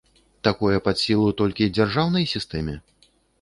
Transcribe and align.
Такое 0.45 0.77
пад 0.87 0.99
сілу 1.03 1.27
толькі 1.41 1.67
дзяржаўнай 1.77 2.25
сістэме? 2.33 2.75